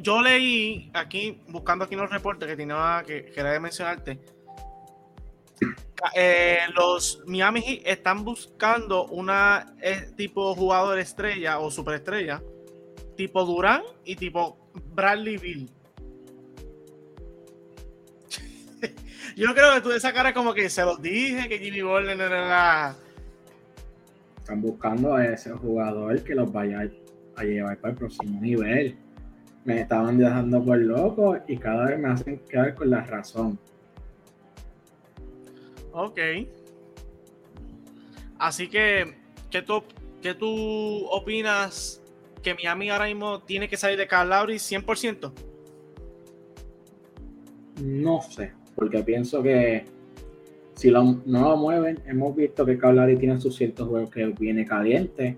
[0.00, 4.18] Yo leí aquí, buscando aquí los reportes que tenía que quería mencionarte.
[6.14, 12.42] eh, los Miami Heat están buscando una eh, tipo jugador estrella o superestrella,
[13.16, 15.70] tipo Durán y tipo Bradley Bill.
[19.36, 22.48] Yo creo que tú esa cara como que se los dije que Jimmy Butler era
[22.48, 22.96] la...
[24.38, 26.88] Están buscando a ese jugador que los vaya
[27.36, 28.96] a llevar para el próximo nivel.
[29.66, 33.58] Me estaban dejando por loco y cada vez me hacen quedar con la razón.
[35.92, 36.18] Ok.
[38.38, 39.14] Así que,
[39.50, 39.82] ¿qué tú,
[40.22, 42.00] qué tú opinas
[42.42, 45.32] que Miami ahora mismo tiene que salir de Carl Lowry 100%?
[47.82, 49.84] No sé, porque pienso que
[50.74, 54.64] si lo- no lo mueven, hemos visto que Caulari tiene sus ciertos juegos que viene
[54.64, 55.36] caliente,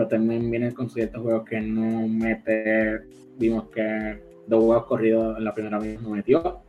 [0.00, 3.02] pero también viene con ciertos juegos que no mete.
[3.38, 6.60] Vimos que dos juegos corridos en la primera mitad no metió.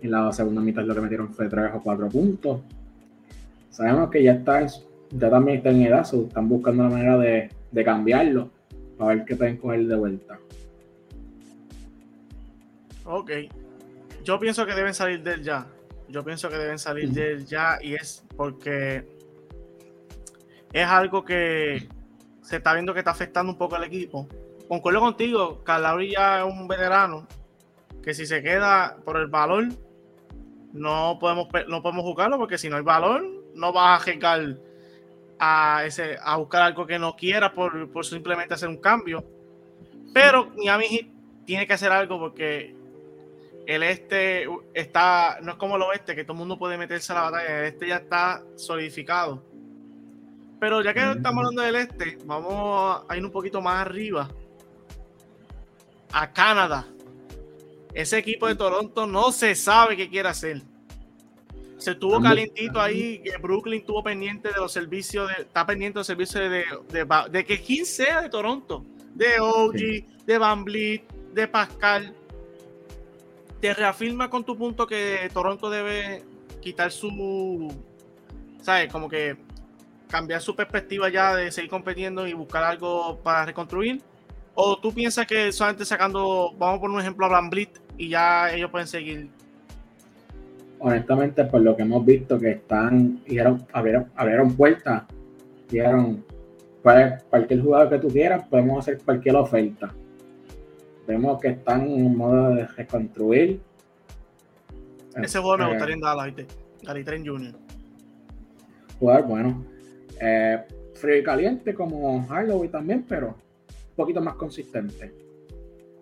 [0.00, 2.60] En la segunda mitad lo que metieron fue tres o cuatro puntos.
[3.68, 7.50] Sabemos que ya está, ya también está en edad, so están buscando la manera de,
[7.72, 8.48] de cambiarlo
[8.96, 10.38] para ver qué pueden coger de vuelta.
[13.06, 13.30] Ok.
[14.22, 15.66] Yo pienso que deben salir de él ya.
[16.08, 19.18] Yo pienso que deben salir de él ya y es porque
[20.72, 21.88] es algo que
[22.42, 24.28] se está viendo que está afectando un poco al equipo.
[24.68, 27.26] Concuerdo contigo, Calabria ya es un veterano
[28.02, 29.68] que si se queda por el valor,
[30.72, 34.56] no podemos, no podemos jugarlo porque si no hay valor, no vas a arriesgar
[35.38, 39.24] a, ese, a buscar algo que no quiera por, por simplemente hacer un cambio.
[40.14, 41.12] Pero Miami
[41.44, 42.74] tiene que hacer algo porque
[43.66, 47.16] el este está, no es como el oeste, que todo el mundo puede meterse a
[47.16, 49.49] la batalla, el este ya está solidificado.
[50.60, 54.28] Pero ya que estamos hablando del este, vamos a ir un poquito más arriba.
[56.12, 56.86] A Canadá.
[57.94, 60.62] Ese equipo de Toronto no se sabe qué quiere hacer.
[61.78, 66.00] Se estuvo calientito ahí, que Brooklyn tuvo pendiente de los servicios, de, está pendiente de
[66.00, 66.64] los servicios de,
[67.30, 70.06] de, que quien sea de Toronto, de OG, Sí.
[70.26, 72.14] de Van Vliet, de Pascal.
[73.62, 76.22] Te reafirma con tu punto que Toronto debe
[76.60, 77.74] quitar su,
[78.60, 78.92] ¿sabes?
[78.92, 79.38] Como que
[80.10, 84.02] cambiar su perspectiva ya de seguir compitiendo y buscar algo para reconstruir.
[84.54, 88.52] ¿O tú piensas que solamente sacando, vamos a poner un ejemplo a Vliet y ya
[88.52, 89.30] ellos pueden seguir?
[90.80, 95.02] honestamente, por lo que hemos visto, que están, dijeron, abrieron, abrieron puertas,
[95.68, 96.24] dijeron,
[96.82, 99.92] pues, cualquier jugador que tú quieras, podemos hacer cualquier oferta.
[101.06, 103.60] Vemos que están en modo de reconstruir.
[105.16, 106.32] Ese juego me Eh, gustaría en Dallas.
[106.82, 107.54] Gary Trent Jr.
[108.98, 109.62] Jugar, bueno,
[110.20, 110.62] eh,
[110.94, 115.12] frío y caliente como Halloween también, pero un poquito más consistente.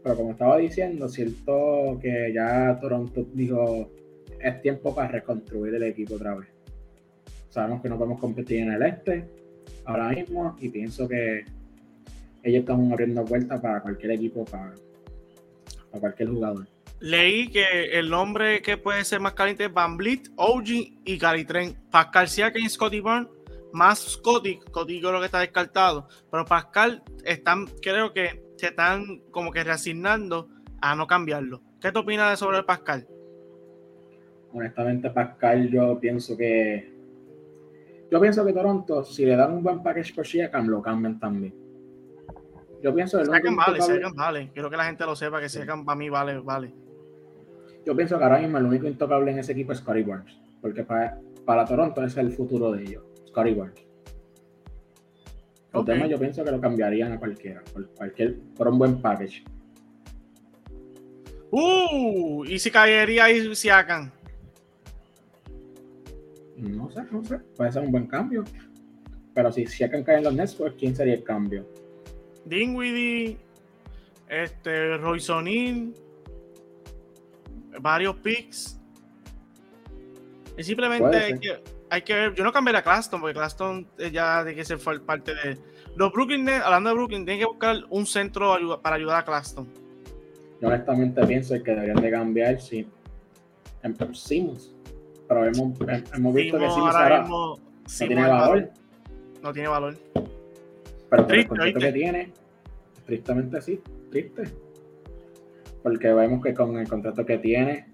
[0.02, 3.90] Pero como estaba diciendo, siento que ya Toronto dijo,
[4.40, 6.48] es tiempo para reconstruir el equipo otra vez.
[7.48, 9.28] Sabemos que no podemos competir en el este
[9.84, 11.44] ahora mismo y pienso que
[12.42, 14.74] ellos están abriendo puertas para cualquier equipo, para,
[15.98, 16.66] cualquier jugador.
[17.00, 20.68] Leí que el nombre que puede ser más caliente es Van Vliet, OG
[21.04, 21.76] y Gary Trent.
[21.90, 23.28] Pascal Siakam y Scotty Barnes,
[23.72, 24.60] más Scotty
[25.00, 30.48] yo creo que está descartado, pero Pascal están, creo que se están como que reasignando
[30.80, 31.62] a no cambiarlo.
[31.80, 33.06] ¿Qué te opinas de sobre Pascal?
[34.52, 36.92] honestamente Pascal yo pienso que
[38.10, 41.54] yo pienso que Toronto si le dan un buen package por Siakam lo cambian también
[42.82, 44.50] yo pienso que Siakam vale, Siakam vale.
[44.52, 46.72] Quiero que la gente lo sepa que Siakam para mí vale, vale.
[47.84, 50.84] yo pienso que ahora mismo el único intocable en ese equipo es Scotty Barnes porque
[50.84, 53.84] para, para Toronto es el futuro de ellos Scotty Barnes
[55.72, 55.88] los Ok.
[55.88, 59.44] demás yo pienso que lo cambiarían a cualquiera por cualquier por un buen package
[61.50, 64.10] Uh, y si caería ahí Siakam.
[66.58, 68.44] no sé no sé puede ser un buen cambio
[69.34, 71.66] pero si Siakam cae en los Nets pues quién sería el cambio
[72.44, 73.36] Dinwiddie,
[74.28, 75.92] este, Royce O'Neal,
[77.82, 78.80] varios picks.
[80.56, 82.34] Y simplemente que, hay que ver.
[82.34, 85.58] Yo no cambiaría a Claston, porque Claston eh, ya de que se fue parte de.
[85.96, 89.66] Los Brooklyn, Nets, hablando de Brooklyn, tienen que buscar un centro para ayudar a Claston.
[90.60, 92.86] Yo honestamente pienso que deberían de cambiar si
[93.82, 94.74] en Simmons.
[95.28, 95.78] Pero hemos,
[96.14, 98.70] hemos visto que Simmons ahora mismo- no tiene valor, valor,
[99.42, 99.96] No tiene valor.
[101.10, 101.80] pero por el ¿oíste?
[101.80, 102.32] que tiene,
[103.06, 104.44] tristemente sí, triste.
[105.82, 107.86] Porque vemos que con el contrato que tiene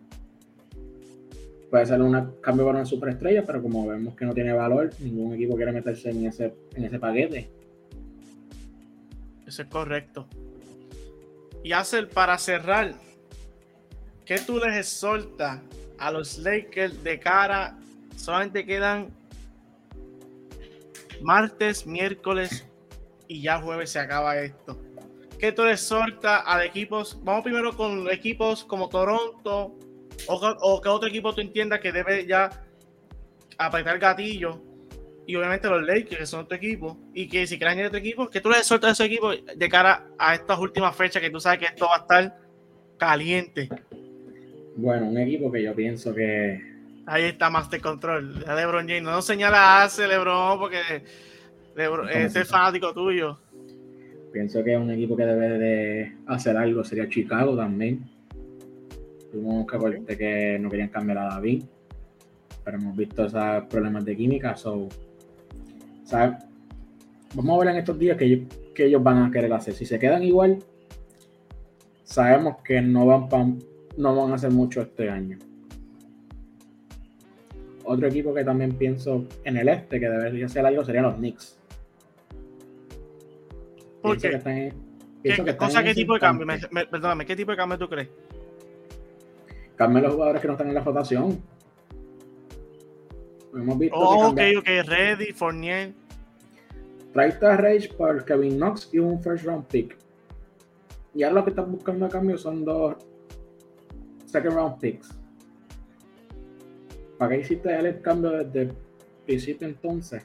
[1.75, 5.35] puede ser un cambio para una superestrella, pero como vemos que no tiene valor, ningún
[5.35, 7.51] equipo quiere meterse en ese, en ese paquete.
[9.45, 10.29] Eso es correcto.
[11.65, 12.95] Y hacer para cerrar,
[14.25, 15.63] ¿qué tú les exhortas
[15.99, 17.77] a los Lakers de cara?
[18.15, 19.09] Solamente quedan
[21.23, 22.65] martes, miércoles
[23.27, 24.81] y ya jueves se acaba esto.
[25.41, 27.19] ¿Qué tú les exhortas a equipos?
[27.25, 29.77] Vamos primero con equipos como Toronto
[30.27, 32.51] o, o que otro equipo tú entiendas que debe ya
[33.59, 34.61] apretar el gatillo
[35.27, 38.29] y obviamente los Lakers, que son tu equipo, y que si quieres añadir otro equipo,
[38.29, 41.41] que tú les sueltas a ese equipo de cara a estas últimas fechas que tú
[41.41, 42.39] sabes que esto va a estar
[42.99, 43.69] caliente.
[44.77, 46.61] Bueno, un equipo que yo pienso que.
[47.07, 49.03] Ahí está Master Control, LeBron James.
[49.03, 50.79] No señala a ese LeBron porque
[51.77, 53.39] Lebron, ese es fanático tuyo.
[54.33, 58.05] Pienso que un equipo que debe de hacer algo sería Chicago también.
[59.35, 60.17] Tuvimos que okay.
[60.17, 61.65] que no querían cambiar a David,
[62.65, 64.57] pero hemos visto esos problemas de química.
[64.57, 64.89] So,
[66.05, 66.37] ¿sabes?
[67.35, 69.75] Vamos a ver en estos días que ellos, que ellos van a querer hacer.
[69.75, 70.61] Si se quedan igual,
[72.05, 73.45] sabemos que no van, pa,
[73.97, 75.37] no van a hacer mucho este año.
[77.83, 81.59] Otro equipo que también pienso en el este que debería hacer algo serían los Knicks.
[84.01, 84.31] ¿Por qué?
[84.31, 84.73] Que
[85.25, 86.47] ¿Qué, qué, cosa, ¿Qué tipo de cambio?
[86.47, 88.09] Me, me, perdóname, ¿qué tipo de cambio tú crees?
[89.77, 91.43] Cambien los jugadores que no están en la rotación.
[93.55, 95.93] Hemos visto oh, que ok, ok, Ready, Fournier.
[97.13, 99.97] Traiste a Rage por Kevin Knox y un first round pick.
[101.15, 102.97] Y ahora lo que están buscando a cambio son dos
[104.27, 105.11] second round picks.
[107.19, 108.73] ¿Para qué hiciste el cambio desde el
[109.25, 110.25] principio entonces?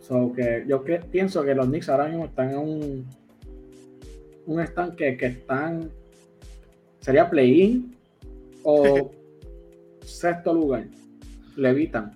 [0.00, 3.06] So que yo que, pienso que los Knicks ahora mismo están en un,
[4.46, 5.90] un estanque que están.
[7.06, 7.96] Sería play-in
[8.64, 9.12] o
[10.04, 10.86] sexto lugar.
[11.54, 12.10] Levitan.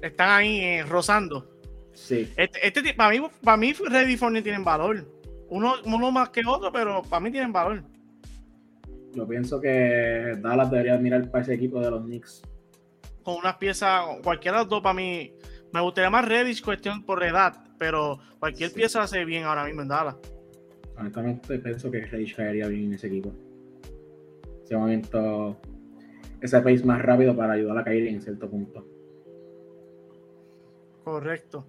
[0.00, 1.46] Están ahí eh, rozando.
[1.92, 2.32] Sí.
[2.38, 5.06] Este, este, para mí, para mí Ready Fournier tienen valor.
[5.50, 7.82] Uno, uno más que otro, pero para mí tienen valor.
[9.12, 12.40] Yo pienso que Dallas debería mirar para ese equipo de los Knicks.
[13.22, 15.34] Con unas piezas, cualquiera de los dos para mí.
[15.70, 18.76] Me gustaría más Reddish cuestión por edad, pero cualquier sí.
[18.76, 20.16] pieza hace bien ahora mismo en Dallas.
[20.98, 23.32] Honestamente pienso que Reddish caería bien en ese equipo.
[24.64, 25.56] Ese momento,
[26.40, 28.84] ese pace más rápido para ayudar a caer en cierto punto.
[31.04, 31.64] Correcto.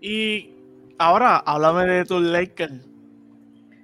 [0.00, 0.54] Y
[0.98, 2.88] ahora, háblame de tus Lakers.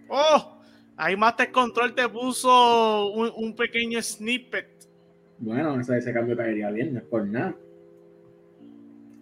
[0.08, 0.58] ¡Oh!
[0.96, 4.68] Ahí Master Control te puso un, un pequeño snippet.
[5.38, 7.54] Bueno, ese, ese, cambio caería bien, no es por nada.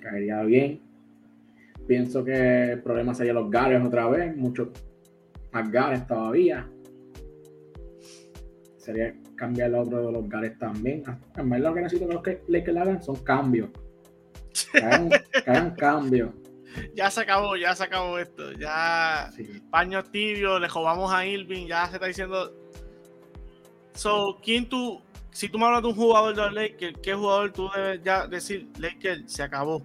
[0.01, 0.81] Caería bien.
[1.87, 4.69] Pienso que el problema sería los Gares otra vez, muchos
[5.53, 6.69] más Gares todavía.
[8.77, 11.03] Sería cambiar el otro de los Gares también.
[11.37, 13.71] Vez lo que necesito que los que Lakers hagan son cambios.
[14.73, 16.31] Que hagan, que hagan cambios
[16.95, 18.53] ya se acabó, ya se acabó esto.
[18.53, 19.63] Ya sí.
[19.71, 22.53] paños tibios, le jugamos a Irving, ya se está diciendo.
[23.95, 27.53] So, ¿quién tú, si tú me hablas de un jugador de los Lakers, qué jugador
[27.53, 29.83] tú debes ya decir, Lakers se acabó?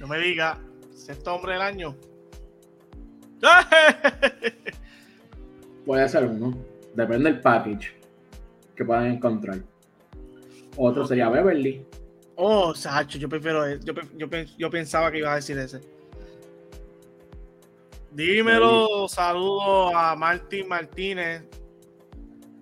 [0.00, 0.58] No me diga,
[0.94, 1.96] sexto hombre del año.
[5.86, 6.56] Puede ser uno,
[6.94, 7.92] depende del package
[8.76, 9.58] que puedan encontrar.
[10.76, 11.84] Otro sería Beverly.
[12.36, 15.80] Oh, Sacho, yo prefiero yo, yo, yo, pensaba que ibas a decir ese.
[18.12, 19.16] Dímelo, sí.
[19.16, 21.42] saludo a Martín Martínez.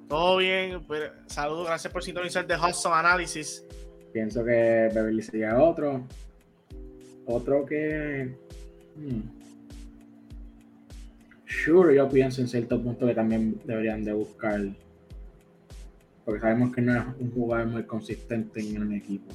[0.09, 3.65] Todo bien, pues, saludos, gracias por sintonizar de Hudson Analysis.
[4.13, 6.07] Pienso que Beverly sería otro.
[7.27, 8.35] Otro que.
[8.97, 9.21] Hmm.
[11.45, 14.61] Sure, yo pienso en cierto punto que también deberían de buscar
[16.27, 19.33] porque sabemos que no es un jugador muy consistente en un equipo.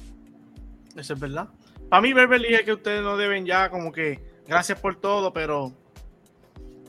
[0.94, 1.48] Eso es verdad.
[1.88, 5.72] Para mí, Beverly es que ustedes no deben ya como que gracias por todo, pero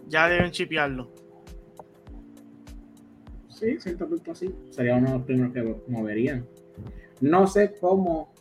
[0.10, 1.10] ya deben chipearlo.
[3.48, 4.54] Sí, cierto punto así.
[4.72, 6.46] Sería uno de los primeros que moverían.
[7.22, 8.33] No sé cómo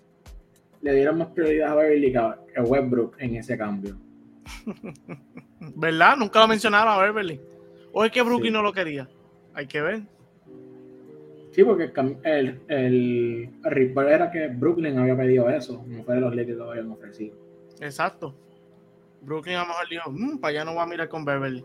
[0.83, 3.97] le dieron más prioridad a Beverly que a Westbrook en ese cambio.
[5.61, 6.17] ¿Verdad?
[6.17, 7.41] Nunca lo mencionaron a Beverly.
[7.93, 8.55] O es que Brooklyn sí.
[8.55, 9.09] no lo quería.
[9.55, 10.03] Hay que ver.
[11.53, 11.93] Sí, porque
[12.25, 16.65] el, el, el era que Brooklyn había pedido eso, no fue de los Lakers que
[16.65, 17.37] lo habían ofrecido.
[17.81, 18.35] Exacto.
[19.21, 21.65] Brooklyn a lo mejor dijo, mmm, para allá no va a mirar con Beverly.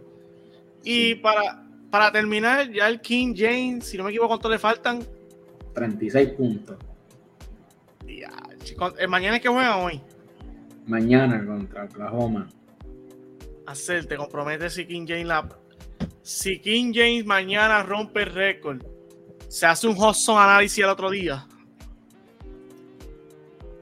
[0.84, 1.16] Y sí.
[1.16, 5.00] para, para terminar, ya el King James, si no me equivoco, ¿cuánto le faltan?
[5.74, 6.78] 36 puntos.
[8.06, 8.47] Ya, chicos, ¿el
[9.08, 10.02] mañana es que juegan hoy?
[10.86, 12.48] Mañana contra Oklahoma.
[13.66, 15.48] Hacer, te comprometes si King James la.
[16.22, 18.82] Si King James mañana rompe el récord
[19.50, 21.48] se hace un Hudson análisis el otro día.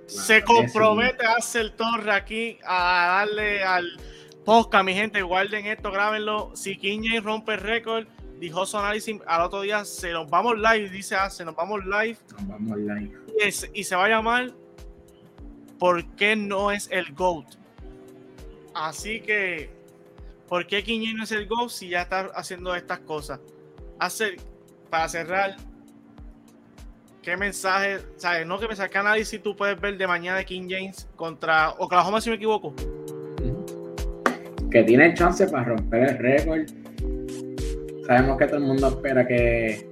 [0.05, 3.99] Se compromete a hacer torre aquí a darle al
[4.45, 5.21] podcast, mi gente.
[5.23, 6.51] Guarden esto, grábenlo.
[6.55, 8.05] Si King James rompe el récord,
[8.39, 12.17] dijo su análisis al otro día, se nos vamos live, dice hace, nos vamos live.
[12.37, 13.11] Nos vamos live.
[13.39, 14.51] Y, es- y se va a llamar
[15.85, 17.45] ¿Por qué no es el GOAT?
[18.73, 19.69] Así que,
[20.49, 23.39] ¿por qué James no es el GOAT si ya está haciendo estas cosas?
[23.99, 24.37] Hacer,
[24.89, 25.57] para cerrar,
[27.21, 28.47] ¿qué mensaje, sabes?
[28.47, 32.31] No, qué mensaje, qué análisis tú puedes ver de mañana King James contra Oklahoma, si
[32.31, 32.73] me equivoco?
[34.71, 36.65] Que tiene chance para romper el récord.
[38.07, 39.87] Sabemos que todo el mundo espera que.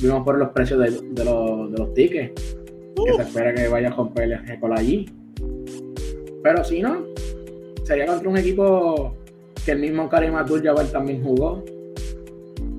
[0.00, 2.53] Vimos por los precios de los, de los tickets.
[2.96, 5.06] Que se espera que vaya a romper el récord allí.
[6.42, 7.04] Pero si no,
[7.84, 9.14] sería contra un equipo
[9.64, 11.64] que el mismo Karim Abdul-Jabbar también jugó.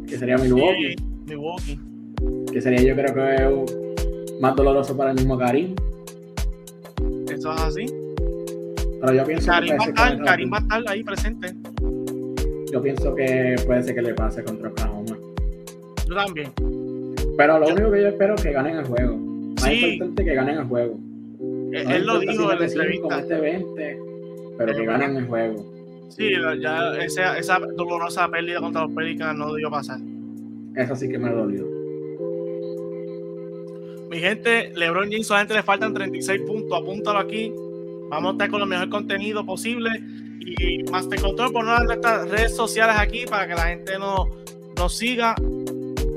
[0.07, 0.95] Que sería Milwaukee.
[0.97, 1.79] Sí, Milwaukee.
[2.51, 3.85] Que sería yo creo que
[4.39, 5.75] más doloroso para el mismo Karim.
[7.29, 7.85] Eso es así.
[9.01, 11.53] Pero yo pienso Karim que va estar, Karim va a estar ahí presente.
[12.71, 15.17] yo pienso que puede ser que le pase contra Oklahoma.
[16.07, 16.51] Yo también.
[17.37, 19.34] Pero lo único que yo espero es que ganen el juego.
[19.65, 19.85] Más Sí.
[19.93, 20.99] importante que ganen el juego.
[21.73, 23.17] Él, No él lo dijo en la entrevista.
[23.17, 23.99] mete 20,
[24.57, 25.65] pero que ganen el juego.
[26.09, 29.99] Sí, ya esa, esa dolorosa pérdida contra los Pelicans no debió pasar.
[30.75, 31.65] Eso sí que me dolió.
[34.09, 36.79] Mi gente, LeBron James solamente le faltan 36 puntos.
[36.79, 37.51] Apúntalo aquí.
[38.09, 39.89] Vamos a estar con el mejor contenido posible.
[40.39, 44.27] Y Master Control, por nuestras redes sociales aquí para que la gente nos,
[44.77, 45.33] nos siga.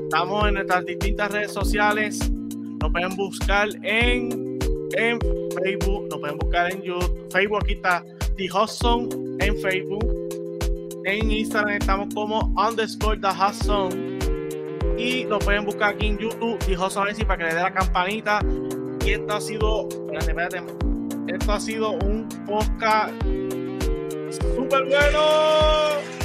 [0.03, 2.19] Estamos en nuestras distintas redes sociales.
[2.81, 4.59] Nos pueden buscar en,
[4.95, 5.19] en
[5.63, 7.31] Facebook, nos pueden buscar en YouTube.
[7.31, 8.03] Facebook aquí está
[8.37, 9.09] The Hudson
[9.39, 10.05] en Facebook.
[11.05, 14.19] En Instagram estamos como underscore The Hudson.
[14.97, 18.39] Y lo pueden buscar aquí en YouTube, The Hudson para que le dé la campanita.
[19.05, 20.63] Y esto ha sido, espérate, espérate.
[21.27, 23.13] Esto ha sido un podcast
[24.55, 26.18] súper bueno.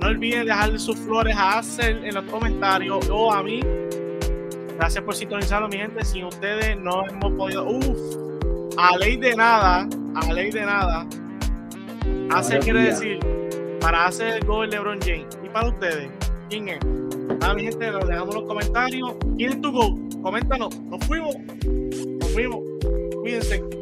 [0.00, 3.60] No olviden dejarle sus flores a Axel en los comentarios o a mí.
[4.76, 6.04] Gracias por sintonizarlo, mi gente.
[6.04, 7.68] Sin ustedes no hemos podido.
[7.68, 11.06] Uf, a ley de nada, a ley de nada.
[12.30, 13.18] Axel quiere decir,
[13.80, 15.38] para hacer el gol LeBron James.
[15.44, 16.10] Y para ustedes,
[16.48, 16.84] ¿quién es?
[17.40, 19.16] Nada, mi gente, lo dejamos en los comentarios.
[19.36, 20.08] ¿Quién es tu gol?
[20.22, 20.80] Coméntanos.
[20.80, 21.34] Nos fuimos.
[21.66, 22.60] Nos fuimos.
[23.20, 23.79] Cuídense.